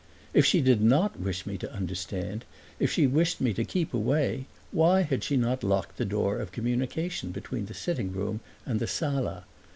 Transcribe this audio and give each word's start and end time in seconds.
If 0.33 0.47
she 0.47 0.61
did 0.61 0.81
not 0.81 1.19
wish 1.19 1.45
me 1.45 1.59
to 1.59 1.71
understand, 1.71 2.43
if 2.79 2.91
she 2.91 3.05
wished 3.05 3.39
me 3.39 3.53
to 3.53 3.63
keep 3.63 3.93
away, 3.93 4.47
why 4.71 5.01
had 5.03 5.23
she 5.23 5.37
not 5.37 5.63
locked 5.63 5.97
the 5.97 6.05
door 6.05 6.39
of 6.39 6.51
communication 6.51 7.29
between 7.29 7.67
the 7.67 7.75
sitting 7.75 8.11
room 8.11 8.39
and 8.65 8.79
the 8.79 8.87
sala? 8.87 9.45